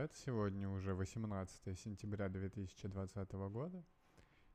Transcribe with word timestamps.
привет! 0.00 0.16
Сегодня 0.24 0.66
уже 0.66 0.94
18 0.94 1.78
сентября 1.78 2.30
2020 2.30 3.32
года. 3.32 3.84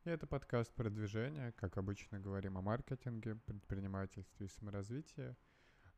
И 0.04 0.10
это 0.10 0.26
подкаст 0.26 0.74
продвижения. 0.74 1.52
Как 1.52 1.78
обычно 1.78 2.20
говорим 2.20 2.58
о 2.58 2.62
маркетинге, 2.62 3.36
предпринимательстве 3.36 4.48
и 4.48 4.50
саморазвитии. 4.50 5.36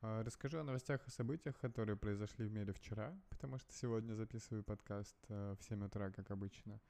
А, 0.02 0.22
расскажу 0.26 0.60
о 0.60 0.64
новостях 0.64 1.08
и 1.08 1.12
событиях, 1.12 1.58
которые 1.60 1.96
произошли 1.96 2.46
в 2.46 2.52
мире 2.52 2.74
вчера, 2.74 3.18
потому 3.30 3.58
что 3.58 3.72
сегодня 3.72 4.16
записываю 4.16 4.66
подкаст 4.66 5.16
э, 5.30 5.56
в 5.58 5.64
7 5.64 5.86
утра, 5.86 6.12
как 6.12 6.30
обычно. 6.32 6.82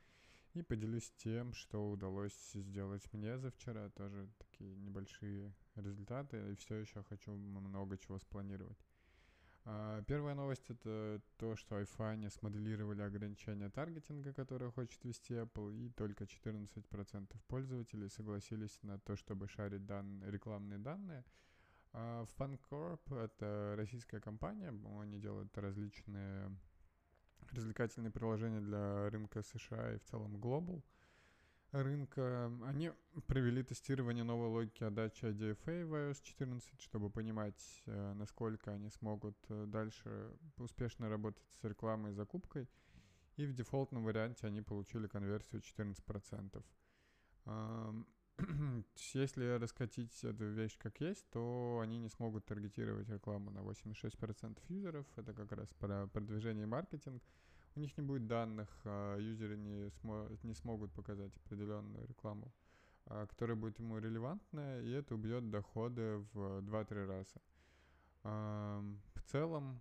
И 0.55 0.63
поделюсь 0.63 1.13
тем, 1.17 1.53
что 1.53 1.91
удалось 1.91 2.33
сделать 2.55 3.07
мне 3.13 3.37
за 3.37 3.51
вчера. 3.51 3.89
Тоже 3.89 4.27
такие 4.39 4.75
небольшие 4.77 5.53
результаты. 5.75 6.51
И 6.51 6.55
все 6.55 6.77
еще 6.77 7.03
хочу 7.03 7.33
много 7.33 7.99
чего 7.99 8.17
спланировать. 8.17 8.79
А, 9.69 10.01
первая 10.03 10.33
новость 10.33 10.69
это 10.69 11.21
то, 11.35 11.57
что 11.57 11.81
iPhone 11.81 12.29
смоделировали 12.29 13.01
ограничения 13.01 13.69
таргетинга, 13.69 14.31
которые 14.31 14.71
хочет 14.71 15.03
вести 15.03 15.33
Apple, 15.33 15.75
и 15.75 15.89
только 15.89 16.23
14% 16.23 17.35
пользователей 17.49 18.09
согласились 18.09 18.79
на 18.83 18.97
то, 18.97 19.17
чтобы 19.17 19.49
шарить 19.49 19.85
дан... 19.85 20.23
рекламные 20.23 20.79
данные. 20.79 21.25
А 21.91 22.25
FunCorp— 22.37 23.01
это 23.25 23.73
российская 23.75 24.21
компания, 24.21 24.73
они 25.01 25.19
делают 25.19 25.57
различные 25.57 26.49
развлекательные 27.51 28.11
приложения 28.11 28.61
для 28.61 29.09
рынка 29.09 29.41
США 29.41 29.95
и 29.95 29.97
в 29.97 30.03
целом 30.05 30.37
Global— 30.37 30.81
рынка. 31.71 32.51
Они 32.65 32.91
провели 33.27 33.63
тестирование 33.63 34.23
новой 34.23 34.47
логики 34.47 34.83
отдачи 34.83 35.25
IDFA 35.25 35.85
в 35.85 35.93
iOS 35.93 36.21
14, 36.23 36.81
чтобы 36.81 37.09
понимать, 37.09 37.83
э, 37.85 38.13
насколько 38.13 38.71
они 38.71 38.89
смогут 38.89 39.37
э, 39.49 39.65
дальше 39.67 40.31
успешно 40.57 41.09
работать 41.09 41.43
с 41.61 41.63
рекламой 41.63 42.11
и 42.11 42.15
закупкой. 42.15 42.67
И 43.35 43.45
в 43.45 43.53
дефолтном 43.53 44.03
варианте 44.03 44.47
они 44.47 44.61
получили 44.61 45.07
конверсию 45.07 45.61
14%. 45.61 46.63
Если 49.13 49.57
раскатить 49.57 50.23
эту 50.23 50.45
вещь 50.45 50.77
как 50.77 50.99
есть, 51.01 51.27
то 51.31 51.79
они 51.81 51.97
не 51.97 52.09
смогут 52.09 52.45
таргетировать 52.45 53.09
рекламу 53.09 53.51
на 53.51 53.59
86% 53.59 54.57
юзеров. 54.69 55.05
Это 55.15 55.33
как 55.33 55.51
раз 55.51 55.67
про 55.79 56.07
продвижение 56.07 56.63
и 56.63 56.67
маркетинг 56.67 57.23
у 57.77 57.79
них 57.79 57.95
не 57.97 58.03
будет 58.03 58.27
данных, 58.27 58.67
а 58.85 59.17
юзеры 59.17 59.55
не, 59.55 59.89
смо 60.01 60.27
не 60.43 60.53
смогут 60.53 60.91
показать 60.93 61.31
определенную 61.37 62.07
рекламу, 62.07 62.51
а, 63.05 63.27
которая 63.27 63.55
будет 63.55 63.79
ему 63.79 63.99
релевантная, 63.99 64.81
и 64.81 64.89
это 64.89 65.13
убьет 65.13 65.49
доходы 65.51 66.25
в 66.33 66.61
2-3 66.61 67.05
раза. 67.05 67.41
В 68.23 69.21
целом, 69.31 69.79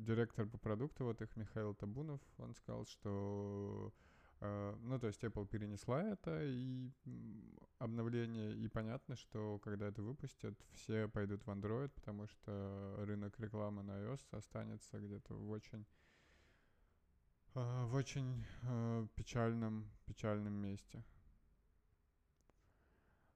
директор 0.00 0.46
по 0.46 0.58
продукту, 0.58 1.04
вот 1.04 1.20
их 1.20 1.36
Михаил 1.36 1.74
Табунов, 1.74 2.20
он 2.38 2.54
сказал, 2.54 2.86
что 2.86 3.92
ну, 4.40 4.98
то 4.98 5.06
есть 5.06 5.22
Apple 5.22 5.46
перенесла 5.46 6.02
это 6.02 6.42
и 6.42 6.90
обновление, 7.78 8.54
и 8.54 8.68
понятно, 8.68 9.16
что 9.16 9.58
когда 9.58 9.88
это 9.88 10.02
выпустят, 10.02 10.54
все 10.72 11.08
пойдут 11.08 11.44
в 11.44 11.50
Android, 11.50 11.90
потому 11.90 12.26
что 12.26 12.96
рынок 13.00 13.38
рекламы 13.38 13.82
на 13.82 13.92
iOS 13.92 14.20
останется 14.30 14.98
где-то 14.98 15.34
в 15.34 15.50
очень 15.50 15.86
э, 17.54 17.84
в 17.84 17.94
очень 17.94 18.46
э, 18.62 19.06
печальном, 19.14 19.90
печальном 20.06 20.54
месте. 20.54 21.04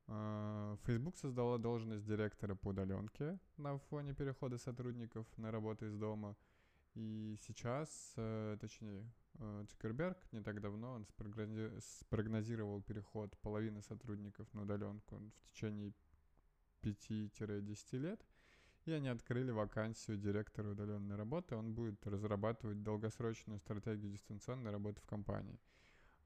Facebook 0.07 1.17
создала 1.17 1.57
должность 1.57 2.05
директора 2.05 2.55
по 2.55 2.69
удаленке 2.69 3.39
на 3.57 3.79
фоне 3.79 4.13
перехода 4.13 4.59
сотрудников 4.59 5.27
на 5.39 5.51
работу 5.51 5.87
из 5.87 5.97
дома. 5.97 6.37
И 6.95 7.39
сейчас, 7.41 8.13
точнее, 8.61 9.03
Э, 9.03 9.23
Цукерберг 9.39 10.17
не 10.33 10.40
так 10.40 10.61
давно 10.61 10.92
он 10.92 11.06
спрогнозировал 11.80 12.83
переход 12.83 13.36
половины 13.39 13.83
сотрудников 13.83 14.52
на 14.55 14.62
удаленку 14.62 15.17
в 15.17 15.50
течение 15.50 15.92
5-10 16.83 17.98
лет, 17.98 18.24
и 18.84 18.92
они 18.92 19.08
открыли 19.08 19.50
вакансию 19.50 20.18
директора 20.18 20.70
удаленной 20.70 21.17
работы. 21.17 21.56
Он 21.56 21.74
будет 21.74 22.06
разрабатывать 22.06 22.83
долгосрочную 22.83 23.58
стратегию 23.58 24.12
дистанционной 24.12 24.70
работы 24.70 25.00
в 25.00 25.06
компании. 25.06 25.58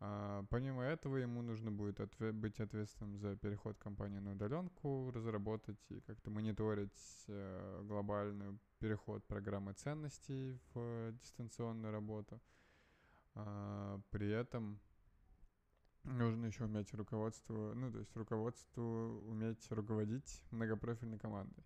А, 0.01 0.45
помимо 0.51 0.83
этого, 0.83 1.17
ему 1.17 1.43
нужно 1.43 1.73
будет 1.73 2.01
отве- 2.01 2.33
быть 2.33 2.61
ответственным 2.61 3.17
за 3.17 3.37
переход 3.37 3.79
компании 3.79 4.19
на 4.19 4.33
удаленку, 4.33 5.11
разработать 5.13 5.81
и 5.89 6.01
как-то 6.01 6.31
мониторить 6.31 7.25
э, 7.27 7.83
глобальный 7.85 8.59
переход 8.79 9.25
программы 9.27 9.73
ценностей 9.73 10.53
в 10.73 10.79
э, 10.79 11.13
дистанционную 11.21 11.93
работу– 11.93 12.41
а, 13.35 14.01
при 14.11 14.31
этом 14.31 14.81
нужно 16.05 16.47
еще 16.47 16.65
уметь 16.65 16.93
руководство, 16.95 17.75
ну, 17.75 17.93
то 17.93 17.99
есть 17.99 18.15
руководству 18.17 19.23
уметь 19.27 19.65
руководить 19.71 20.45
многопрофильной 20.51 21.19
командой. 21.19 21.65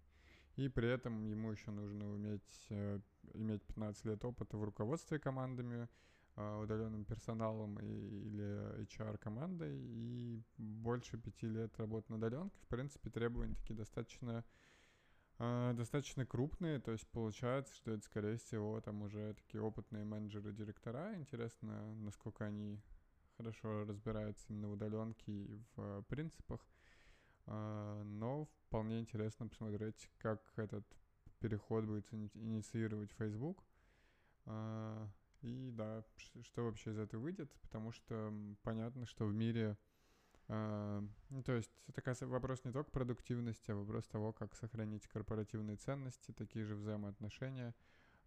И 0.57 0.69
при 0.69 0.89
этом 0.89 1.25
ему 1.25 1.51
еще 1.51 1.71
нужно 1.71 2.13
уметь 2.13 2.67
э, 2.69 3.01
иметь 3.35 3.63
15 3.63 4.05
лет 4.05 4.25
опыта 4.25 4.59
в 4.59 4.65
руководстве 4.65 5.19
командами, 5.19 5.89
э, 6.37 6.61
удаленным 6.63 7.05
персоналом 7.05 7.79
и, 7.79 7.87
или 7.87 8.85
HR-командой, 8.85 9.79
и 9.79 10.43
больше 10.59 11.17
пяти 11.17 11.47
лет 11.47 11.75
работы 11.79 12.07
на 12.11 12.17
удаленке. 12.17 12.59
В 12.61 12.67
принципе, 12.67 13.09
требования 13.09 13.55
такие 13.55 13.77
достаточно 13.77 14.45
а, 15.45 15.73
достаточно 15.73 16.25
крупные, 16.25 16.79
то 16.79 16.93
есть 16.93 17.05
получается, 17.09 17.75
что 17.75 17.91
это, 17.91 18.05
скорее 18.05 18.37
всего, 18.37 18.81
там 18.81 19.03
уже 19.03 19.35
такие 19.35 19.61
опытные 19.61 20.05
менеджеры-директора. 20.05 21.17
Интересно, 21.17 21.93
насколько 21.97 22.45
они 22.45 22.81
хорошо 23.37 23.85
разбираются 23.85 24.45
именно 24.49 24.69
в 24.69 24.75
удаленке 24.75 25.33
и 25.33 25.61
в 25.75 26.03
принципах. 26.03 26.65
А, 27.47 28.05
но 28.05 28.45
вполне 28.69 29.01
интересно 29.01 29.49
посмотреть, 29.49 30.09
как 30.19 30.41
этот 30.55 30.87
переход 31.41 31.87
будет 31.87 32.07
инициировать 32.15 33.11
Facebook. 33.19 33.65
А, 34.47 35.09
и 35.41 35.73
да, 35.73 36.05
что 36.45 36.67
вообще 36.67 36.93
из 36.93 36.99
этого 36.99 37.21
выйдет, 37.21 37.53
потому 37.63 37.91
что 37.91 38.33
понятно, 38.63 39.07
что 39.07 39.27
в 39.27 39.35
мире 39.35 39.77
ну, 40.49 41.43
то 41.45 41.53
есть 41.53 41.71
это 41.87 42.27
вопрос 42.27 42.65
не 42.65 42.73
только 42.73 42.91
продуктивности, 42.91 43.71
а 43.71 43.77
вопрос 43.77 44.07
того, 44.07 44.33
как 44.33 44.55
сохранить 44.55 45.07
корпоративные 45.07 45.77
ценности, 45.77 46.33
такие 46.33 46.65
же 46.65 46.75
взаимоотношения, 46.75 47.75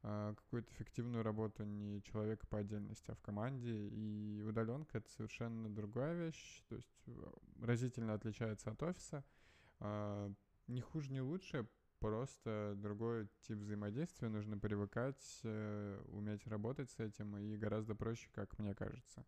а, 0.07 0.33
какую-то 0.35 0.71
эффективную 0.73 1.23
работу 1.23 1.63
не 1.63 2.01
человека 2.03 2.45
по 2.47 2.59
отдельности, 2.59 3.09
а 3.09 3.15
в 3.15 3.21
команде. 3.21 3.87
И 3.89 4.41
удаленка— 4.43 4.97
это 4.99 5.09
совершенно 5.09 5.67
другая 5.67 6.13
вещь, 6.13 6.63
то 6.69 6.75
есть 6.75 7.03
э, 7.07 7.31
разительно 7.61 8.13
отличается 8.13 8.69
от 8.69 8.83
офиса. 8.83 9.23
А, 9.79 10.31
не 10.67 10.81
хуже, 10.81 11.11
не 11.11 11.21
лучше, 11.21 11.67
просто 11.99 12.73
другой 12.77 13.27
тип 13.47 13.57
взаимодействия, 13.57 14.29
нужно 14.29 14.59
привыкать, 14.59 15.39
э, 15.43 16.01
уметь 16.09 16.45
работать 16.45 16.91
с 16.91 16.99
этим, 16.99 17.35
и 17.37 17.57
гораздо 17.57 17.95
проще, 17.95 18.29
как 18.33 18.57
мне 18.59 18.75
кажется. 18.75 19.25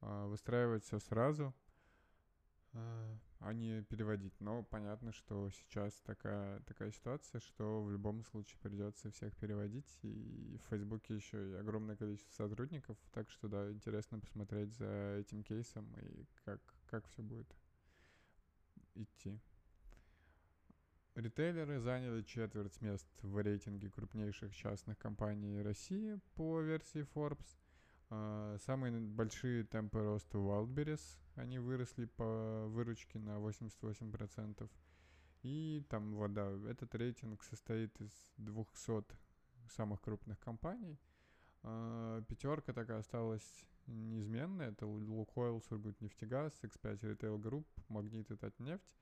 Выстраивать 0.00 0.84
все 0.84 0.98
сразу— 0.98 1.54
а, 2.74 3.18
а 3.40 3.52
не 3.52 3.82
переводить. 3.82 4.34
Но 4.40 4.62
понятно, 4.62 5.12
что 5.12 5.50
сейчас 5.50 5.94
такая, 6.06 6.60
такая 6.60 6.90
ситуация, 6.90 7.40
что 7.40 7.82
в 7.82 7.90
любом 7.90 8.24
случае 8.24 8.58
придется 8.62 9.10
всех 9.10 9.34
переводить. 9.36 9.98
И 10.02 10.58
в 10.64 10.70
Фейсбуке 10.70 11.14
еще 11.14 11.50
и 11.50 11.54
огромное 11.54 11.96
количество 11.96 12.48
сотрудников. 12.48 12.96
Так 13.12 13.30
что, 13.30 13.48
да, 13.48 13.70
интересно 13.70 14.18
посмотреть 14.18 14.72
за 14.74 15.16
этим 15.20 15.42
кейсом 15.42 15.86
и 16.00 16.26
как, 16.44 16.60
как 16.86 17.06
все 17.08 17.22
будет 17.22 17.52
идти. 18.94 19.38
Ритейлеры 21.14 21.78
заняли 21.78 22.22
четверть 22.22 22.80
мест 22.80 23.06
в 23.20 23.38
рейтинге 23.42 23.90
крупнейших 23.90 24.54
частных 24.56 24.96
компаний 24.98 25.60
России 25.60 26.18
по 26.36 26.60
версии 26.60 27.06
Forbes. 27.14 27.61
А, 28.14 28.58
самые 28.66 28.92
большие 29.00 29.64
темпы 29.64 30.02
роста 30.02 30.38
у 30.38 30.46
Wildberries, 30.46 31.00
они 31.36 31.58
выросли 31.58 32.04
по 32.04 32.66
выручке 32.68 33.18
на 33.18 33.38
88%. 33.38 34.68
И 35.42 35.82
там 35.88 36.14
вот, 36.16 36.34
да, 36.34 36.46
этот 36.68 36.94
рейтинг 36.94 37.42
состоит 37.42 37.98
из 38.02 38.12
200 38.36 39.04
самых 39.70 40.02
крупных 40.02 40.38
компаний. 40.40 40.98
А, 41.62 42.20
пятерка 42.28 42.74
такая 42.74 42.98
осталась 42.98 43.64
неизменная. 43.86 44.72
Это 44.72 44.86
Лукойл, 44.86 45.62
Сургутнефтегаз, 45.62 46.52
X5 46.62 47.00
Retail 47.00 47.40
Group, 47.40 47.64
Магнит 47.88 48.30
и 48.30 48.36
Татнефть. 48.36 48.92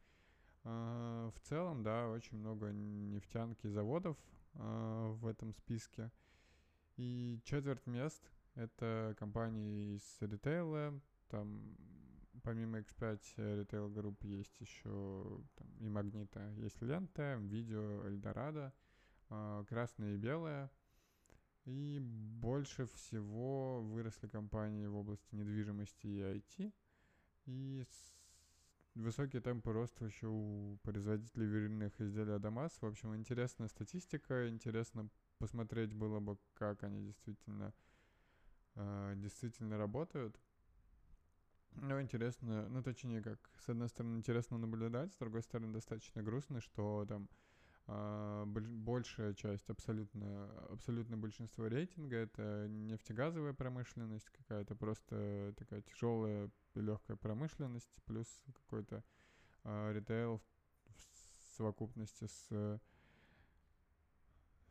А, 0.62 1.32
в 1.34 1.40
целом, 1.40 1.82
да, 1.82 2.08
очень 2.08 2.38
много 2.38 2.70
нефтянки 2.70 3.66
и 3.66 3.70
заводов 3.70 4.16
в 4.52 5.26
этом 5.26 5.52
списке. 5.52 6.12
И 6.96 7.40
четверть 7.44 7.86
мест 7.86 8.30
это 8.60 9.14
компании 9.18 9.96
из 9.96 10.18
ритейла, 10.20 11.00
там 11.28 11.76
помимо 12.42 12.78
X5 12.78 13.20
Retail 13.36 13.92
Group 13.92 14.26
есть 14.26 14.60
еще 14.60 15.42
там, 15.56 15.68
и 15.78 15.88
Магнита, 15.88 16.52
есть 16.56 16.80
Лента, 16.82 17.36
Видео, 17.40 18.06
Эльдорадо, 18.06 18.72
э, 19.30 19.64
красное 19.68 20.14
и 20.14 20.18
белое. 20.18 20.70
И 21.64 21.98
больше 22.00 22.86
всего 22.86 23.82
выросли 23.82 24.26
компании 24.28 24.86
в 24.86 24.96
области 24.96 25.34
недвижимости 25.34 26.06
и 26.06 26.20
IT. 26.20 26.72
И 27.46 27.84
высокие 28.94 29.42
темпы 29.42 29.72
роста 29.72 30.06
еще 30.06 30.26
у 30.28 30.78
производителей 30.82 31.44
ювелирных 31.46 32.00
изделий 32.00 32.32
Адамас. 32.32 32.72
В 32.80 32.86
общем, 32.86 33.14
интересная 33.14 33.68
статистика. 33.68 34.48
Интересно 34.48 35.10
посмотреть 35.38 35.92
было 35.92 36.20
бы, 36.20 36.38
как 36.54 36.82
они 36.82 37.02
действительно, 37.02 37.64
э, 37.66 37.99
действительно 38.74 39.78
работают. 39.78 40.38
Ну, 41.76 42.00
интересно, 42.00 42.68
ну, 42.68 42.82
точнее, 42.82 43.22
как, 43.22 43.38
с 43.64 43.68
одной 43.68 43.88
стороны, 43.88 44.16
интересно 44.16 44.58
наблюдать, 44.58 45.12
с 45.12 45.16
другой 45.16 45.42
стороны, 45.42 45.72
достаточно 45.72 46.22
грустно, 46.22 46.60
что 46.60 47.06
там 47.08 47.28
э, 47.86 48.44
большая 48.46 49.34
часть, 49.34 49.70
абсолютно, 49.70 50.50
абсолютно 50.68 51.16
большинство 51.16 51.66
рейтинга— 51.68 52.16
это 52.18 52.66
нефтегазовая 52.68 53.52
промышленность 53.52 54.28
какая-то, 54.30 54.74
просто 54.74 55.54
такая 55.56 55.82
тяжелая 55.82 56.50
легкая 56.74 57.16
промышленность, 57.16 57.90
плюс 58.04 58.26
какой-то 58.52 59.04
э, 59.64 59.92
ритейл 59.92 60.42
в 60.88 61.56
совокупности 61.56 62.26
с, 62.26 62.80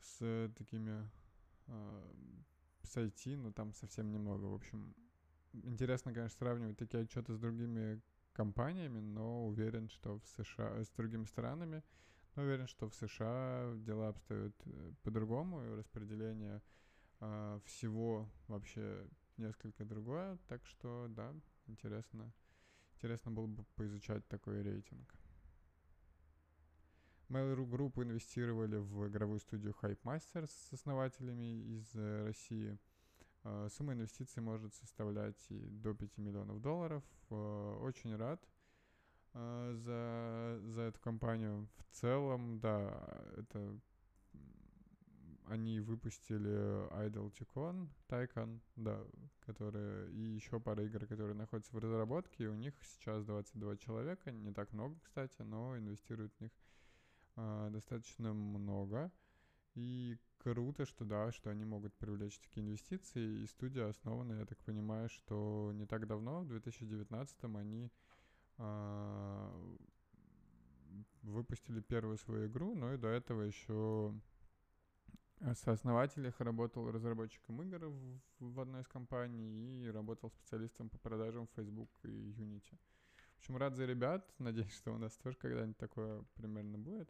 с 0.02 0.52
такими 0.57 1.10
э, 1.68 2.13
с 2.84 2.98
IT, 2.98 3.38
но 3.38 3.52
там 3.52 3.74
совсем 3.74 4.12
немного, 4.12 4.46
в 4.46 4.54
общем, 4.54 4.96
интересно, 5.54 6.14
конечно, 6.14 6.38
сравнивать 6.38 6.78
такие 6.78 7.04
отчеты 7.04 7.34
с 7.34 7.40
другими 7.40 8.02
компаниями, 8.34 9.00
но 9.00 9.48
уверен, 9.48 9.90
что 9.90 10.20
в 10.20 10.28
США, 10.28 10.84
с 10.84 10.90
другими 10.90 11.26
странами, 11.26 11.84
но 12.36 12.44
уверен, 12.44 12.68
что 12.68 12.90
в 12.90 12.96
США 12.96 13.74
дела 13.78 14.10
обстоят 14.10 14.56
э, 14.66 14.92
по-другому, 15.04 15.64
и 15.64 15.76
распределение 15.76 16.62
э, 17.20 17.60
всего 17.66 18.30
вообще 18.48 19.08
несколько 19.38 19.84
другое, 19.86 20.38
так 20.48 20.66
что, 20.66 21.08
да, 21.10 21.34
интересно, 21.68 22.31
интересно 22.96 23.31
было 23.31 23.48
бы 23.48 23.66
поизучать 23.76 24.28
такой 24.28 24.62
рейтинг. 24.62 25.19
Mail.ru 27.30 27.70
Group 27.70 28.04
инвестировали 28.04 28.78
в 28.78 29.08
игровую 29.08 29.40
студию 29.40 29.76
Hype 29.81 30.02
Masters 30.04 30.50
с 30.70 30.74
основателями 30.74 31.62
из 31.62 31.96
э, 31.96 32.26
России– 32.26 32.78
Э, 33.44 33.70
сумма 33.72 33.94
инвестиций 33.94 34.42
может 34.44 34.74
составлять 34.74 35.40
и 35.50 35.60
до 35.70 35.94
5 35.94 36.18
миллионов 36.18 36.62
долларов. 36.62 37.04
Э, 37.30 37.78
очень 37.81 38.16
рад 38.16 38.42
за, 39.34 40.60
за 40.64 40.81
эту 40.81 41.00
компанию. 41.02 41.70
В 41.78 41.96
целом, 41.96 42.60
да, 42.60 43.08
это 43.38 43.80
они 45.46 45.80
выпустили 45.80 46.90
Idle 47.06 47.31
Ticon, 47.31 47.90
Tycoon, 48.08 48.60
да, 48.76 49.00
которые, 49.42 50.12
и 50.12 50.20
еще 50.20 50.60
пара 50.60 50.84
игр, 50.84 51.06
которые 51.06 51.36
находятся 51.36 51.76
в 51.76 51.80
разработке, 51.80 52.46
и 52.46 52.48
у 52.48 52.56
них 52.56 52.74
сейчас 52.84 53.24
22 53.24 53.78
человека, 53.78 54.31
не 54.31 54.52
так 54.52 54.74
много, 54.74 54.96
кстати, 55.04 55.42
но 55.42 55.78
инвестируют 55.78 56.34
в 56.38 56.42
них 56.42 56.52
э, 57.40 57.70
достаточно 57.72 58.34
много. 58.34 59.12
И 59.76 60.18
круто, 60.40 60.86
что 60.86 61.06
да, 61.06 61.32
что 61.32 61.50
они 61.50 61.66
могут 61.66 61.94
привлечь 61.96 62.40
такие 62.40 62.66
инвестиции. 62.66 63.44
И 63.44 63.48
студия 63.48 63.88
основана, 63.88 64.34
я 64.34 64.46
так 64.46 64.58
понимаю, 64.60 65.10
что 65.10 65.72
не 65.74 65.86
так 65.86 66.08
давно, 66.08 66.42
в 66.42 66.48
2019 66.48 67.44
они 67.56 67.92
э, 68.58 69.76
выпустили 71.22 71.82
первую 71.82 72.18
свою 72.18 72.48
игру, 72.48 72.76
но 72.76 72.94
и 72.94 72.98
до 72.98 73.08
этого 73.08 73.42
еще 73.42 74.14
сооснователях 75.54 76.40
работал 76.42 76.92
разработчиком 76.92 77.62
игр 77.62 77.88
в, 77.88 78.20
в 78.40 78.60
одной 78.60 78.82
из 78.82 78.88
компаний 78.88 79.86
и 79.86 79.90
работал 79.90 80.30
специалистом 80.30 80.90
по 80.90 80.98
продажам 80.98 81.48
Facebook 81.56 81.90
и 82.04 82.34
Unity. 82.38 82.78
В 83.36 83.40
общем, 83.40 83.58
рад 83.58 83.76
за 83.76 83.86
ребят. 83.86 84.30
Надеюсь, 84.38 84.74
что 84.74 84.94
у 84.94 84.98
нас 84.98 85.16
тоже 85.18 85.38
когда-нибудь 85.38 85.78
такое 85.78 86.24
примерно 86.36 86.78
будет. 86.78 87.10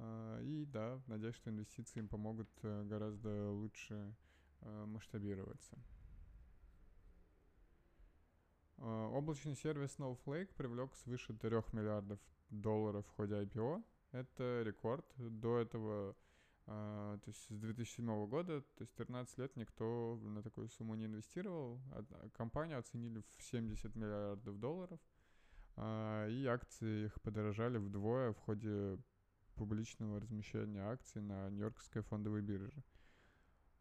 А, 0.00 0.40
и 0.40 0.64
да, 0.66 1.00
надеюсь, 1.06 1.34
что 1.34 1.50
инвестиции 1.50 1.98
им 1.98 2.08
помогут 2.08 2.48
э, 2.62 2.84
гораздо 2.84 3.50
лучше 3.50 4.14
э, 4.60 4.84
масштабироваться. 4.86 5.78
А, 8.78 9.08
облачный 9.08 9.56
сервис 9.56 9.96
Snowflake 9.98 10.54
привлек 10.56 10.94
свыше 10.94 11.34
3 11.34 11.50
миллиардов 11.72 12.20
долларов 12.50 13.06
в 13.06 13.16
ходе 13.16 13.42
IPO. 13.42 13.82
Это 14.12 14.62
рекорд. 14.64 15.04
До 15.16 15.58
этого, 15.58 16.16
а, 16.66 17.18
то 17.18 17.28
есть 17.28 17.42
с 17.42 17.48
2007 17.48 18.26
года, 18.26 18.60
то 18.60 18.82
есть 18.82 18.94
13 18.94 19.38
лет 19.38 19.56
никто 19.56 20.16
на 20.22 20.42
такую 20.42 20.68
сумму 20.68 20.94
не 20.94 21.06
инвестировал. 21.06 21.80
Компанию 22.34 22.78
оценили 22.78 23.24
в 23.36 23.42
70 23.42 23.96
миллиардов 23.96 24.60
долларов. 24.60 25.00
И 25.76 26.44
акции 26.50 27.06
их 27.06 27.20
подорожали 27.20 27.78
вдвое 27.78 28.32
в 28.32 28.38
ходе 28.38 28.98
публичного 29.58 30.20
размещения 30.20 30.80
акций 30.80 31.20
на 31.20 31.50
Нью-Йоркской 31.50 32.02
фондовой 32.02 32.42
бирже. 32.42 32.82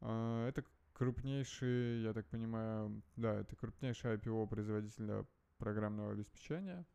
А, 0.02 0.48
это 0.50 0.64
крупнейший, 0.94 2.02
я 2.02 2.14
так 2.14 2.26
понимаю, 2.28 3.02
да, 3.16 3.36
это 3.36 3.56
крупнейший 3.56 4.16
IPO 4.16 4.48
производителя 4.48 5.26
программного 5.60 6.12
обеспечения. 6.12 6.86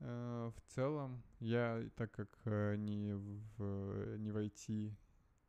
А, 0.00 0.50
в 0.50 0.60
целом, 0.74 1.22
я, 1.38 1.88
так 1.96 2.10
как 2.10 2.28
э, 2.44 2.76
не 2.76 3.14
в, 3.14 4.16
не 4.18 4.32
в 4.32 4.36
IT, 4.36 4.92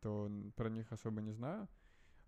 то 0.01 0.31
про 0.56 0.69
них 0.69 0.92
особо 0.92 1.22
не 1.22 1.31
знаю, 1.31 1.68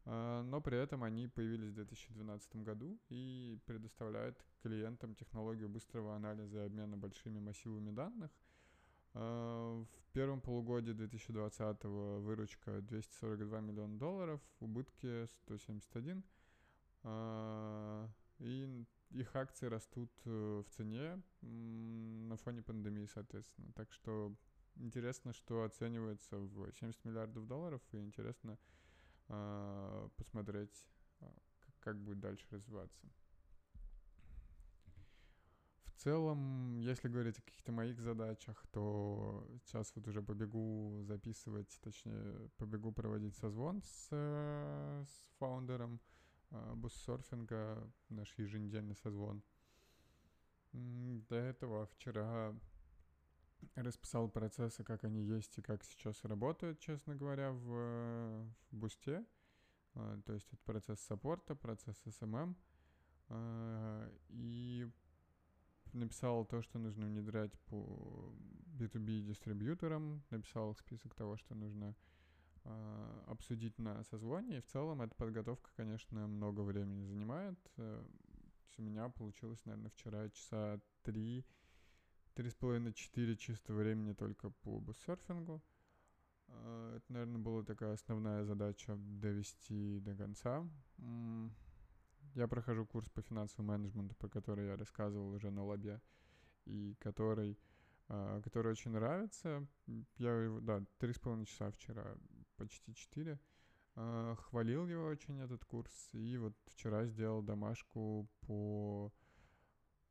а, 0.05 0.41
но 0.43 0.59
при 0.59 0.77
этом 0.77 1.03
они 1.03 1.27
появились 1.27 1.69
в 1.69 1.75
2012 1.75 2.55
году 2.57 2.99
и 3.09 3.59
предоставляют 3.65 4.43
клиентам 4.63 5.13
технологию 5.13 5.69
быстрого 5.69 6.15
анализа 6.15 6.63
и 6.63 6.65
обмена 6.65 6.97
большими 6.97 7.39
массивами 7.39 7.91
данных– 7.91 8.31
в 9.13 9.87
первом 10.13 10.41
полугодии 10.41 10.93
2020 10.93 11.83
выручка 11.83 12.81
242 12.81 13.59
миллиона 13.59 13.97
долларов, 13.97 14.41
убытки 14.59 15.25
171. 15.25 16.23
А, 17.03 18.07
и 18.39 18.85
их 19.11 19.35
акции 19.35 19.67
растут 19.67 20.11
э, 20.25 20.63
в 20.65 20.69
цене 20.69 21.21
на 21.41 22.37
фоне 22.37 22.61
пандемии, 22.61 23.05
соответственно. 23.05 23.71
Так 23.73 23.91
что 23.91 24.33
интересно, 24.75 25.33
что 25.33 25.63
оценивается 25.63 26.37
в 26.37 26.71
70 26.71 27.03
миллиардов 27.05 27.47
долларов, 27.47 27.81
и 27.91 27.97
интересно 27.97 28.57
посмотреть, 30.17 30.89
как 31.79 31.97
будет 32.01 32.19
дальше 32.19 32.45
развиваться 32.51 33.07
целом, 36.03 36.79
если 36.79 37.07
говорить 37.07 37.37
о 37.37 37.41
каких-то 37.41 37.71
моих 37.71 37.99
задачах, 37.99 38.65
то 38.71 39.47
сейчас 39.63 39.91
вот 39.95 40.07
уже 40.07 40.21
побегу 40.21 41.03
записывать, 41.03 41.79
точнее, 41.81 42.49
побегу 42.57 42.91
проводить 42.91 43.35
созвон 43.35 43.81
с, 43.83 44.07
с 44.09 45.25
фаундером 45.37 45.99
э, 46.49 46.73
буссерфинга, 46.75 47.91
наш 48.09 48.33
еженедельный 48.39 48.95
созвон. 48.95 49.43
До 50.73 51.35
этого 51.35 51.85
вчера 51.87 52.55
расписал 53.75 54.29
процессы, 54.29 54.83
как 54.83 55.03
они 55.03 55.21
есть 55.21 55.57
и 55.57 55.61
как 55.61 55.83
сейчас 55.83 56.23
работают, 56.23 56.79
честно 56.79 57.15
говоря, 57.15 57.51
в, 57.51 58.45
в 58.71 58.75
бусте. 58.75 59.23
Э, 59.93 60.19
то 60.25 60.33
есть 60.33 60.47
это 60.51 60.63
процесс 60.63 60.99
саппорта, 61.01 61.55
процесс 61.55 62.01
SMM. 62.05 62.55
Э, 63.29 64.11
и 64.29 64.89
написал 65.93 66.45
то, 66.45 66.61
что 66.61 66.79
нужно 66.79 67.05
внедрять 67.05 67.51
по 67.67 68.33
B2B 68.77 69.21
дистрибьюторам, 69.21 70.23
написал 70.29 70.75
список 70.75 71.13
того, 71.15 71.37
что 71.37 71.55
нужно 71.55 71.95
э, 72.63 73.23
обсудить 73.27 73.77
на 73.79 74.03
созвоне. 74.03 74.57
И 74.57 74.61
в 74.61 74.65
целом 74.65 75.01
эта 75.01 75.15
подготовка, 75.15 75.71
конечно, 75.75 76.27
много 76.27 76.61
времени 76.61 77.03
занимает. 77.05 77.59
Э, 77.77 78.03
у 78.77 78.81
меня 78.81 79.09
получилось, 79.09 79.63
наверное, 79.65 79.91
вчера 79.91 80.29
часа 80.29 80.79
три, 81.03 81.45
три 82.33 82.49
с 82.49 82.55
половиной, 82.55 82.93
четыре 82.93 83.35
чистого 83.35 83.77
времени 83.77 84.13
только 84.13 84.49
по 84.49 84.79
буссерфингу. 84.79 85.61
Э, 86.47 86.93
это, 86.97 87.13
наверное, 87.13 87.39
была 87.39 87.63
такая 87.63 87.93
основная 87.93 88.43
задача 88.43 88.95
довести 88.97 89.99
до 89.99 90.15
конца. 90.15 90.67
Я 92.35 92.47
прохожу 92.47 92.85
курс 92.85 93.09
по 93.09 93.21
финансовому 93.21 93.73
менеджменту, 93.73 94.15
про 94.15 94.29
который 94.29 94.67
я 94.67 94.77
рассказывал 94.77 95.31
уже 95.31 95.51
на 95.51 95.65
лабе, 95.65 96.01
и 96.65 96.95
который, 96.99 97.59
uh, 98.07 98.41
который 98.41 98.71
очень 98.71 98.91
нравится. 98.91 99.67
Я 100.17 100.31
его, 100.43 100.61
да, 100.61 100.83
три 100.97 101.13
с 101.13 101.19
половиной 101.19 101.45
часа 101.45 101.71
вчера, 101.71 102.15
почти 102.55 102.93
четыре. 102.95 103.39
Uh, 103.95 104.35
хвалил 104.37 104.87
его 104.87 105.05
очень, 105.05 105.41
этот 105.41 105.65
курс, 105.65 106.09
и 106.13 106.37
вот 106.37 106.53
вчера 106.67 107.05
сделал 107.05 107.41
домашку 107.41 108.29
по 108.47 109.11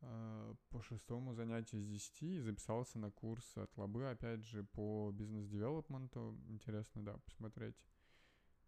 uh, 0.03 0.57
по 0.69 0.83
шестому 0.83 1.35
занятию 1.35 1.81
из 1.81 1.89
десяти 1.89 2.37
и 2.37 2.41
записался 2.41 2.99
на 2.99 3.11
курс 3.11 3.57
от 3.57 3.75
Лабы, 3.79 4.11
опять 4.11 4.45
же, 4.45 4.65
по 4.65 5.11
бизнес-девелопменту. 5.13 6.37
Интересно, 6.49 7.03
да, 7.03 7.17
посмотреть 7.25 7.77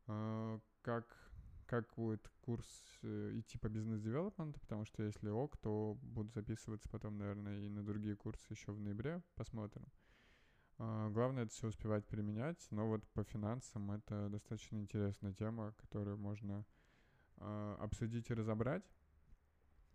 А, 0.06 0.60
как, 0.82 1.31
как 1.72 1.88
будет 1.96 2.28
курс 2.42 2.66
э, 3.00 3.30
идти 3.32 3.56
по 3.56 3.70
бизнес-девелопменту, 3.70 4.60
потому 4.60 4.84
что 4.84 5.02
если 5.04 5.30
ок, 5.30 5.56
то 5.56 5.96
буду 6.02 6.30
записываться 6.30 6.86
потом, 6.90 7.16
наверное, 7.16 7.60
и 7.60 7.70
на 7.70 7.82
другие 7.82 8.14
курсы 8.14 8.44
еще 8.50 8.72
в 8.72 8.78
ноябре, 8.78 9.22
посмотрим. 9.36 9.86
А, 10.76 11.08
главное 11.08 11.44
это 11.44 11.52
все 11.54 11.68
успевать 11.68 12.04
применять, 12.04 12.66
но 12.70 12.86
вот 12.86 13.08
по 13.14 13.24
финансам 13.24 13.90
это 13.90 14.28
достаточно 14.28 14.76
интересная 14.76 15.32
тема, 15.32 15.72
которую 15.78 16.18
можно 16.18 16.66
а, 17.38 17.78
обсудить 17.80 18.28
и 18.28 18.34
разобрать. 18.34 18.84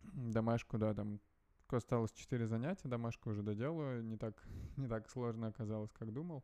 Домашку, 0.02 0.80
да, 0.80 0.96
там 0.96 1.20
осталось 1.68 2.12
4 2.12 2.48
занятия, 2.48 2.88
домашку 2.88 3.30
уже 3.30 3.44
доделаю, 3.44 4.04
не 4.04 4.18
так, 4.18 4.44
не 4.78 4.88
так 4.88 5.12
сложно 5.12 5.46
оказалось, 5.46 5.92
как 5.92 6.12
думал. 6.12 6.44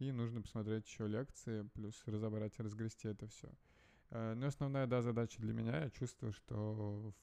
И 0.00 0.12
нужно 0.12 0.42
посмотреть 0.42 0.86
еще 0.86 1.08
лекции, 1.08 1.62
плюс 1.72 2.02
разобрать 2.04 2.58
и 2.58 2.62
разгрести 2.62 3.08
это 3.08 3.26
все. 3.26 3.50
Э, 4.10 4.34
но 4.34 4.46
основная, 4.46 4.86
да, 4.86 5.02
задача 5.02 5.40
для 5.40 5.52
меня, 5.52 5.84
я 5.84 5.90
чувствую, 5.90 6.32
что 6.32 7.14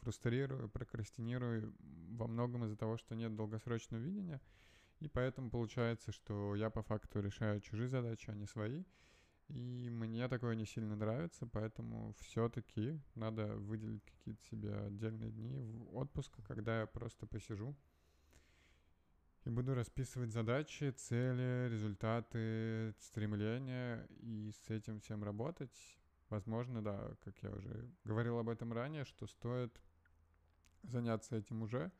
фрустрирую, 0.00 0.68
прокрастинирую 0.68 1.74
во 2.10 2.26
многом 2.26 2.64
из-за 2.64 2.76
того, 2.76 2.96
что 2.96 3.14
нет 3.14 3.34
долгосрочного 3.34 4.00
видения. 4.00 4.40
И 5.00 5.08
поэтому 5.08 5.50
получается, 5.50 6.12
что 6.12 6.54
я 6.54 6.70
по 6.70 6.82
факту 6.82 7.20
решаю 7.20 7.60
чужие 7.60 7.88
задачи, 7.88 8.30
а 8.30 8.34
не 8.34 8.46
свои. 8.46 8.84
И 9.48 9.88
мне 9.90 10.28
такое 10.28 10.54
не 10.54 10.64
сильно 10.64 10.96
нравится, 10.96 11.46
поэтому 11.46 12.14
все-таки 12.20 13.00
надо 13.14 13.56
выделить 13.56 14.04
какие-то 14.04 14.42
себе 14.44 14.74
отдельные 14.74 15.30
дни 15.30 15.86
отпуска, 15.92 16.42
когда 16.42 16.80
я 16.80 16.86
просто 16.86 17.26
посижу 17.26 17.76
и 19.44 19.50
буду 19.50 19.74
расписывать 19.74 20.30
задачи, 20.30 20.90
цели, 20.90 21.68
результаты, 21.68 22.94
стремления 23.00 24.06
и 24.20 24.52
с 24.52 24.70
этим 24.70 25.00
всем 25.00 25.24
работать. 25.24 25.98
Возможно, 26.32 26.82
да, 26.82 27.14
как 27.24 27.36
я 27.42 27.50
уже 27.50 27.90
говорил 28.04 28.38
об 28.38 28.48
этом 28.48 28.72
ранее, 28.72 29.04
что 29.04 29.26
стоит 29.26 29.78
заняться 30.82 31.36
этим 31.36 31.60
уже 31.60 31.92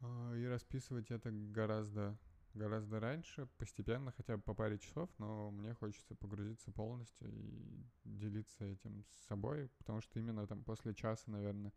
э, 0.00 0.38
и 0.38 0.46
расписывать 0.46 1.10
это 1.10 1.30
гораздо 1.30 2.18
гораздо 2.54 3.00
раньше, 3.00 3.46
постепенно, 3.58 4.12
хотя 4.12 4.38
бы 4.38 4.42
по 4.42 4.54
паре 4.54 4.78
часов, 4.78 5.10
но 5.18 5.50
мне 5.50 5.74
хочется 5.74 6.14
погрузиться 6.14 6.72
полностью 6.72 7.30
и 7.30 7.84
делиться 8.04 8.64
этим 8.64 9.04
с 9.04 9.26
собой, 9.26 9.68
потому 9.76 10.00
что 10.00 10.18
именно 10.18 10.46
там 10.46 10.64
после 10.64 10.94
часа, 10.94 11.30
наверное, 11.30 11.74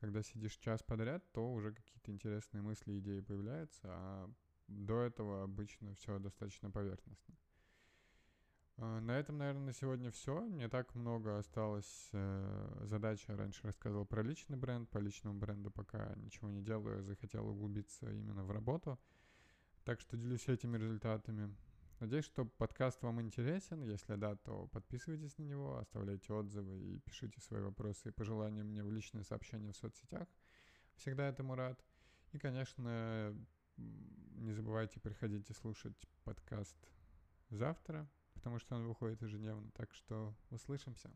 когда 0.00 0.22
сидишь 0.22 0.56
час 0.56 0.82
подряд, 0.82 1.22
то 1.32 1.52
уже 1.52 1.74
какие-то 1.74 2.12
интересные 2.12 2.62
мысли, 2.62 2.98
идеи 2.98 3.20
появляются, 3.20 3.82
а 3.84 4.30
до 4.68 5.02
этого 5.02 5.42
обычно 5.42 5.94
все 5.96 6.18
достаточно 6.18 6.70
поверхностно. 6.70 7.34
А, 8.76 9.00
на 9.00 9.12
этом, 9.12 9.38
наверное, 9.38 9.66
на 9.66 9.72
сегодня 9.72 10.10
все. 10.10 10.46
Не 10.46 10.68
так 10.68 10.94
много 10.94 11.38
осталось 11.38 12.08
э, 12.12 12.82
задач. 12.84 13.24
Я 13.28 13.36
раньше 13.36 13.66
рассказывал 13.66 14.04
про 14.04 14.22
личный 14.22 14.56
бренд. 14.56 14.88
По 14.90 14.98
личному 14.98 15.38
бренду 15.38 15.70
пока 15.70 16.14
ничего 16.16 16.48
не 16.48 16.62
делаю. 16.62 17.04
Захотел 17.04 17.48
углубиться 17.48 18.10
именно 18.10 18.44
в 18.44 18.50
работу. 18.50 18.98
Так 19.84 20.00
что 20.00 20.16
делюсь 20.16 20.48
этими 20.48 20.76
результатами. 20.76 21.54
Надеюсь, 22.00 22.24
что 22.24 22.44
подкаст 22.44 23.02
вам 23.02 23.20
интересен. 23.20 23.82
Если 23.82 24.16
да, 24.16 24.34
то 24.34 24.66
подписывайтесь 24.68 25.38
на 25.38 25.44
него, 25.44 25.78
оставляйте 25.78 26.32
отзывы 26.32 26.76
и 26.78 26.98
пишите 26.98 27.40
свои 27.40 27.60
вопросы 27.60 28.08
и 28.08 28.12
пожелания 28.12 28.64
мне 28.64 28.82
в 28.82 28.90
личные 28.90 29.24
сообщения 29.24 29.72
в 29.72 29.76
соцсетях. 29.76 30.26
Всегда 30.96 31.28
этому 31.28 31.54
рад. 31.54 31.84
И, 32.32 32.38
конечно, 32.38 33.36
не 33.76 34.52
забывайте 34.52 34.98
приходить 34.98 35.48
и 35.50 35.54
слушать 35.54 35.96
подкаст 36.24 36.76
завтра, 37.50 38.08
потому 38.44 38.60
что 38.60 38.74
он 38.74 38.86
выходит 38.86 39.22
ежедневно. 39.22 39.70
Так 39.74 39.88
что 39.94 40.34
услышимся. 40.50 41.10